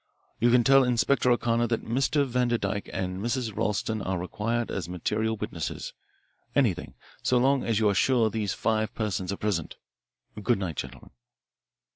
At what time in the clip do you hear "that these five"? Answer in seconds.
8.23-8.95